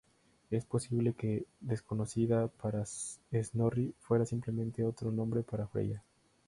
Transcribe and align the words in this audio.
Es 0.49 0.65
posible 0.65 1.13
que, 1.13 1.45
desconocida 1.59 2.47
para 2.47 2.83
Snorri, 2.87 3.93
fuera 3.99 4.25
simplemente 4.25 4.83
otro 4.83 5.11
nombre 5.11 5.43
para 5.43 5.67
Freyja. 5.67 6.03